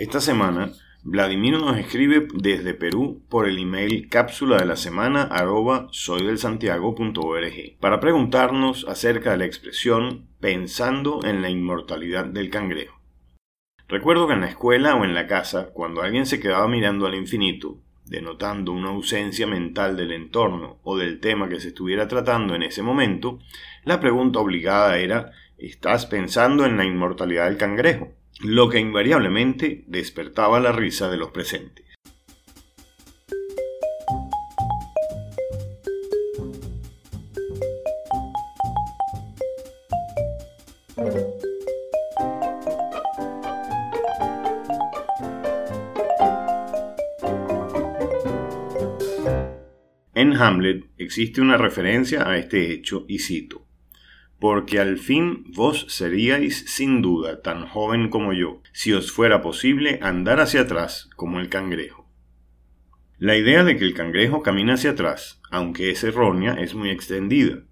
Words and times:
Esta 0.00 0.18
semana, 0.22 0.72
Vladimir 1.02 1.58
nos 1.58 1.76
escribe 1.76 2.26
desde 2.32 2.72
Perú 2.72 3.22
por 3.28 3.46
el 3.46 3.58
email 3.58 4.08
cápsula 4.08 4.56
de 4.56 4.64
la 4.64 4.76
semana 4.76 5.24
arroba 5.24 5.88
soydelsantiago.org 5.90 7.76
para 7.78 8.00
preguntarnos 8.00 8.86
acerca 8.88 9.32
de 9.32 9.36
la 9.36 9.44
expresión 9.44 10.26
pensando 10.40 11.22
en 11.22 11.42
la 11.42 11.50
inmortalidad 11.50 12.24
del 12.24 12.48
cangrejo. 12.48 12.98
Recuerdo 13.88 14.26
que 14.26 14.32
en 14.32 14.40
la 14.40 14.46
escuela 14.46 14.94
o 14.94 15.04
en 15.04 15.12
la 15.12 15.26
casa, 15.26 15.68
cuando 15.74 16.00
alguien 16.00 16.24
se 16.24 16.40
quedaba 16.40 16.66
mirando 16.66 17.06
al 17.06 17.14
infinito, 17.14 17.76
denotando 18.06 18.72
una 18.72 18.88
ausencia 18.88 19.46
mental 19.46 19.98
del 19.98 20.12
entorno 20.12 20.78
o 20.82 20.96
del 20.96 21.20
tema 21.20 21.50
que 21.50 21.60
se 21.60 21.68
estuviera 21.68 22.08
tratando 22.08 22.54
en 22.54 22.62
ese 22.62 22.80
momento, 22.80 23.38
la 23.84 24.00
pregunta 24.00 24.38
obligada 24.38 24.96
era 24.96 25.32
¿Estás 25.58 26.06
pensando 26.06 26.64
en 26.64 26.78
la 26.78 26.86
inmortalidad 26.86 27.44
del 27.44 27.58
cangrejo? 27.58 28.14
Lo 28.42 28.68
que 28.70 28.78
invariablemente 28.78 29.84
despertaba 29.86 30.60
la 30.60 30.72
risa 30.72 31.10
de 31.10 31.16
los 31.18 31.30
presentes. 31.30 31.84
En 50.14 50.34
Hamlet 50.34 50.84
existe 50.98 51.40
una 51.40 51.56
referencia 51.56 52.28
a 52.28 52.38
este 52.38 52.72
hecho 52.72 53.04
y 53.08 53.18
cito 53.18 53.69
porque 54.40 54.80
al 54.80 54.96
fin 54.98 55.44
vos 55.54 55.84
seríais 55.88 56.64
sin 56.66 57.02
duda 57.02 57.42
tan 57.42 57.66
joven 57.66 58.08
como 58.08 58.32
yo, 58.32 58.62
si 58.72 58.92
os 58.94 59.12
fuera 59.12 59.42
posible 59.42 60.00
andar 60.02 60.40
hacia 60.40 60.62
atrás 60.62 61.10
como 61.14 61.38
el 61.40 61.50
cangrejo. 61.50 62.08
La 63.18 63.36
idea 63.36 63.64
de 63.64 63.76
que 63.76 63.84
el 63.84 63.92
cangrejo 63.92 64.42
camina 64.42 64.74
hacia 64.74 64.92
atrás, 64.92 65.42
aunque 65.50 65.90
es 65.90 66.02
errónea, 66.04 66.54
es 66.54 66.74
muy 66.74 66.88
extendida. 66.88 67.64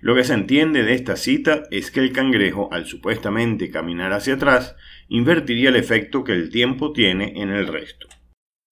Lo 0.00 0.16
que 0.16 0.24
se 0.24 0.34
entiende 0.34 0.82
de 0.82 0.94
esta 0.94 1.14
cita 1.14 1.62
es 1.70 1.92
que 1.92 2.00
el 2.00 2.12
cangrejo, 2.12 2.72
al 2.72 2.86
supuestamente 2.86 3.70
caminar 3.70 4.12
hacia 4.12 4.34
atrás, 4.34 4.74
invertiría 5.08 5.68
el 5.68 5.76
efecto 5.76 6.24
que 6.24 6.32
el 6.32 6.50
tiempo 6.50 6.92
tiene 6.92 7.40
en 7.40 7.50
el 7.50 7.68
resto. 7.68 8.08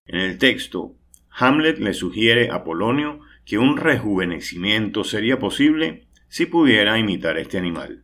En 0.06 0.18
el 0.18 0.38
texto, 0.38 0.96
Hamlet 1.30 1.78
le 1.78 1.94
sugiere 1.94 2.50
a 2.50 2.64
Polonio 2.64 3.20
que 3.44 3.58
un 3.58 3.76
rejuvenecimiento 3.76 5.04
sería 5.04 5.38
posible 5.38 6.08
si 6.34 6.46
pudiera 6.46 6.98
imitar 6.98 7.38
este 7.38 7.58
animal. 7.58 8.02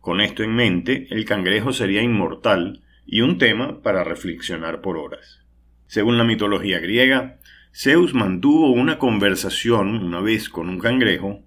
Con 0.00 0.20
esto 0.20 0.42
en 0.42 0.52
mente, 0.52 1.06
el 1.10 1.24
cangrejo 1.24 1.72
sería 1.72 2.02
inmortal 2.02 2.82
y 3.06 3.20
un 3.20 3.38
tema 3.38 3.82
para 3.82 4.02
reflexionar 4.02 4.80
por 4.80 4.96
horas. 4.96 5.44
Según 5.86 6.18
la 6.18 6.24
mitología 6.24 6.80
griega, 6.80 7.38
Zeus 7.72 8.14
mantuvo 8.14 8.72
una 8.72 8.98
conversación 8.98 10.04
una 10.04 10.20
vez 10.20 10.48
con 10.48 10.68
un 10.68 10.80
cangrejo 10.80 11.44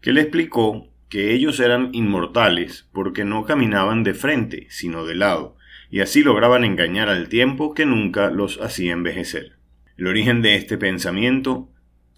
que 0.00 0.14
le 0.14 0.22
explicó 0.22 0.88
que 1.10 1.34
ellos 1.34 1.60
eran 1.60 1.90
inmortales 1.92 2.88
porque 2.94 3.26
no 3.26 3.44
caminaban 3.44 4.04
de 4.04 4.14
frente, 4.14 4.68
sino 4.70 5.04
de 5.04 5.16
lado, 5.16 5.58
y 5.90 6.00
así 6.00 6.22
lograban 6.22 6.64
engañar 6.64 7.10
al 7.10 7.28
tiempo 7.28 7.74
que 7.74 7.84
nunca 7.84 8.30
los 8.30 8.58
hacía 8.62 8.94
envejecer. 8.94 9.58
El 9.98 10.06
origen 10.06 10.40
de 10.40 10.54
este 10.54 10.78
pensamiento 10.78 11.68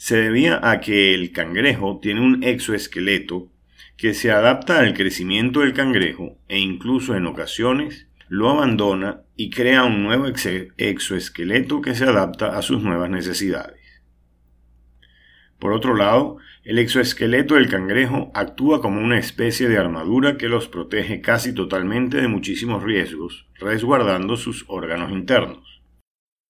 se 0.01 0.17
debía 0.17 0.59
a 0.63 0.81
que 0.81 1.13
el 1.13 1.31
cangrejo 1.31 1.99
tiene 2.01 2.23
un 2.23 2.43
exoesqueleto 2.43 3.53
que 3.99 4.15
se 4.15 4.31
adapta 4.31 4.79
al 4.79 4.95
crecimiento 4.95 5.61
del 5.61 5.75
cangrejo 5.75 6.39
e 6.49 6.59
incluso 6.59 7.15
en 7.17 7.27
ocasiones 7.27 8.09
lo 8.27 8.49
abandona 8.49 9.21
y 9.37 9.51
crea 9.51 9.85
un 9.85 10.03
nuevo 10.03 10.25
exoesqueleto 10.79 11.83
que 11.83 11.95
se 11.95 12.05
adapta 12.05 12.57
a 12.57 12.63
sus 12.63 12.83
nuevas 12.83 13.11
necesidades. 13.11 13.79
Por 15.59 15.75
otro 15.75 15.95
lado, 15.95 16.39
el 16.65 16.79
exoesqueleto 16.79 17.57
del 17.57 17.69
cangrejo 17.69 18.31
actúa 18.33 18.81
como 18.81 19.03
una 19.03 19.19
especie 19.19 19.69
de 19.69 19.77
armadura 19.77 20.39
que 20.39 20.49
los 20.49 20.67
protege 20.67 21.21
casi 21.21 21.55
totalmente 21.55 22.23
de 22.23 22.29
muchísimos 22.29 22.83
riesgos, 22.83 23.49
resguardando 23.59 24.39
sus 24.39 24.65
órganos 24.67 25.13
internos. 25.13 25.83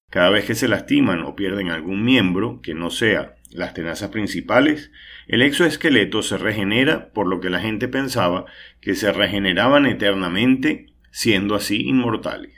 Cada 0.09 0.31
vez 0.31 0.45
que 0.45 0.55
se 0.55 0.69
lastiman 0.69 1.23
o 1.23 1.35
pierden 1.35 1.71
algún 1.71 2.05
miembro 2.05 2.61
que 2.63 2.75
no 2.75 2.91
sea 2.91 3.37
las 3.51 3.75
tenazas 3.75 4.11
principales, 4.11 4.91
el 5.27 5.43
exoesqueleto 5.43 6.23
se 6.23 6.39
regenera 6.39 7.13
por 7.13 7.27
lo 7.27 7.41
que 7.41 7.51
la 7.51 7.61
gente 7.61 7.89
pensaba 7.89 8.47
que 8.81 8.95
se 8.95 9.13
regeneraban 9.13 9.87
eternamente, 9.87 10.87
siendo 11.11 11.55
así 11.55 11.83
inmortales. 11.83 12.55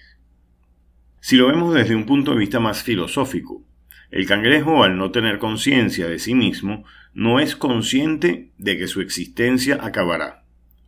Si 1.20 1.36
lo 1.36 1.48
vemos 1.48 1.74
desde 1.74 1.94
un 1.94 2.04
punto 2.04 2.32
de 2.32 2.38
vista 2.38 2.60
más 2.60 2.82
filosófico, 2.82 3.64
el 4.10 4.26
cangrejo, 4.26 4.84
al 4.84 4.98
no 4.98 5.10
tener 5.10 5.38
conciencia 5.38 6.06
de 6.06 6.18
sí 6.18 6.34
mismo, 6.34 6.84
no 7.14 7.40
es 7.40 7.56
consciente 7.56 8.50
de 8.58 8.76
que 8.76 8.86
su 8.86 9.00
existencia 9.00 9.78
acabará. 9.80 10.44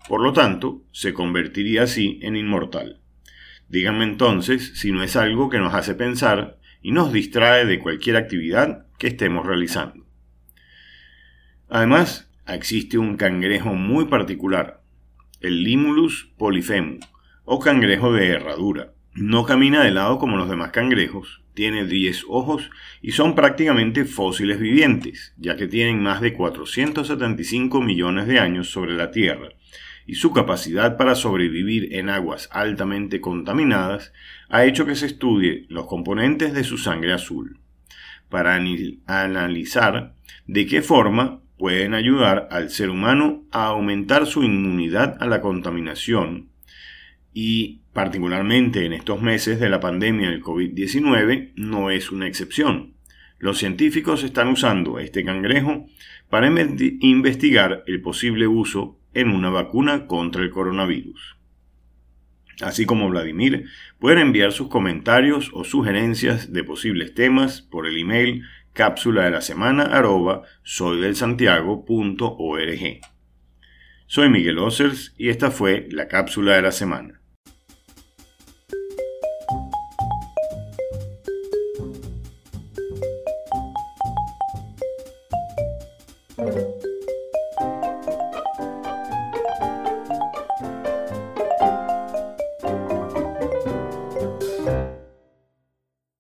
Por 0.08 0.20
lo 0.20 0.34
tanto, 0.34 0.82
se 0.92 1.14
convertiría 1.14 1.84
así 1.84 2.18
en 2.22 2.36
inmortal. 2.36 3.00
Díganme 3.68 4.04
entonces 4.04 4.72
si 4.74 4.92
no 4.92 5.02
es 5.02 5.16
algo 5.16 5.48
que 5.48 5.58
nos 5.58 5.72
hace 5.72 5.94
pensar 5.94 6.58
y 6.84 6.92
nos 6.92 7.14
distrae 7.14 7.64
de 7.64 7.78
cualquier 7.78 8.16
actividad 8.16 8.86
que 8.98 9.06
estemos 9.06 9.46
realizando. 9.46 10.06
Además, 11.70 12.30
existe 12.46 12.98
un 12.98 13.16
cangrejo 13.16 13.72
muy 13.72 14.04
particular, 14.04 14.82
el 15.40 15.64
Limulus 15.64 16.30
polyphemus, 16.36 17.00
o 17.44 17.58
cangrejo 17.58 18.12
de 18.12 18.28
herradura. 18.28 18.92
No 19.14 19.46
camina 19.46 19.82
de 19.82 19.92
lado 19.92 20.18
como 20.18 20.36
los 20.36 20.50
demás 20.50 20.72
cangrejos, 20.72 21.42
tiene 21.54 21.86
10 21.86 22.26
ojos 22.28 22.70
y 23.00 23.12
son 23.12 23.34
prácticamente 23.34 24.04
fósiles 24.04 24.60
vivientes, 24.60 25.32
ya 25.38 25.56
que 25.56 25.66
tienen 25.66 26.02
más 26.02 26.20
de 26.20 26.34
475 26.34 27.80
millones 27.80 28.26
de 28.26 28.40
años 28.40 28.68
sobre 28.70 28.92
la 28.92 29.10
Tierra 29.10 29.48
y 30.06 30.16
su 30.16 30.32
capacidad 30.32 30.96
para 30.96 31.14
sobrevivir 31.14 31.94
en 31.94 32.10
aguas 32.10 32.48
altamente 32.52 33.20
contaminadas 33.20 34.12
ha 34.48 34.64
hecho 34.64 34.86
que 34.86 34.96
se 34.96 35.06
estudie 35.06 35.66
los 35.68 35.86
componentes 35.86 36.54
de 36.54 36.64
su 36.64 36.78
sangre 36.78 37.12
azul, 37.12 37.58
para 38.28 38.60
analizar 39.06 40.14
de 40.46 40.66
qué 40.66 40.82
forma 40.82 41.40
pueden 41.58 41.94
ayudar 41.94 42.48
al 42.50 42.70
ser 42.70 42.90
humano 42.90 43.44
a 43.50 43.66
aumentar 43.66 44.26
su 44.26 44.42
inmunidad 44.42 45.16
a 45.20 45.26
la 45.26 45.40
contaminación 45.40 46.48
y 47.32 47.80
particularmente 47.92 48.86
en 48.86 48.92
estos 48.92 49.20
meses 49.20 49.58
de 49.60 49.68
la 49.68 49.80
pandemia 49.80 50.30
del 50.30 50.42
COVID-19 50.42 51.52
no 51.56 51.90
es 51.90 52.10
una 52.10 52.28
excepción. 52.28 52.94
Los 53.38 53.58
científicos 53.58 54.24
están 54.24 54.48
usando 54.48 54.98
este 54.98 55.24
cangrejo 55.24 55.86
para 56.30 56.48
investigar 56.48 57.84
el 57.86 58.00
posible 58.00 58.46
uso 58.46 58.98
en 59.12 59.28
una 59.30 59.50
vacuna 59.50 60.06
contra 60.06 60.42
el 60.42 60.50
coronavirus. 60.50 61.36
Así 62.60 62.86
como 62.86 63.08
Vladimir, 63.08 63.64
pueden 63.98 64.20
enviar 64.20 64.52
sus 64.52 64.68
comentarios 64.68 65.50
o 65.52 65.64
sugerencias 65.64 66.52
de 66.52 66.62
posibles 66.62 67.12
temas 67.14 67.62
por 67.62 67.86
el 67.86 67.98
email 67.98 68.44
cápsula 68.72 69.24
de 69.24 69.30
la 69.30 69.40
semana 69.40 69.84
arroba 69.84 70.42
soydelsantiago.org. 70.62 73.00
Soy 74.06 74.28
Miguel 74.28 74.58
Ossers 74.58 75.14
y 75.16 75.30
esta 75.30 75.50
fue 75.50 75.88
la 75.90 76.08
cápsula 76.08 76.56
de 76.56 76.62
la 76.62 76.72
semana. 76.72 77.22